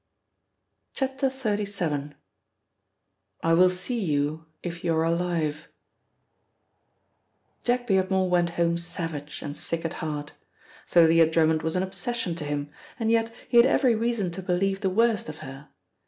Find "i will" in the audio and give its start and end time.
3.43-3.69